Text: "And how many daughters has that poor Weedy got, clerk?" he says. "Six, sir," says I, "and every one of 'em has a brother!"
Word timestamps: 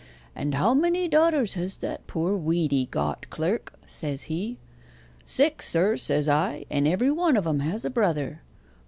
"And 0.35 0.55
how 0.55 0.73
many 0.73 1.07
daughters 1.07 1.53
has 1.53 1.77
that 1.77 2.07
poor 2.07 2.35
Weedy 2.35 2.87
got, 2.87 3.29
clerk?" 3.29 3.73
he 3.83 3.87
says. 3.87 4.27
"Six, 5.27 5.69
sir," 5.69 5.95
says 5.95 6.27
I, 6.27 6.65
"and 6.71 6.87
every 6.87 7.11
one 7.11 7.37
of 7.37 7.45
'em 7.45 7.59
has 7.59 7.85
a 7.85 7.91
brother!" 7.91 8.41